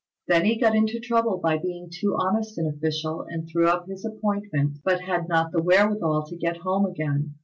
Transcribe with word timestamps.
Then 0.27 0.45
he 0.45 0.59
got 0.59 0.75
into 0.75 0.99
trouble 0.99 1.37
by 1.37 1.59
being 1.59 1.87
too 1.91 2.15
honest 2.17 2.57
an 2.57 2.65
official, 2.65 3.21
and 3.21 3.47
threw 3.47 3.67
up 3.67 3.87
his 3.87 4.03
appointment; 4.03 4.79
but 4.83 5.01
had 5.01 5.27
not 5.29 5.51
the 5.51 5.61
wherewithal 5.61 6.25
to 6.25 6.35
get 6.35 6.57
home 6.57 6.87
again. 6.87 7.35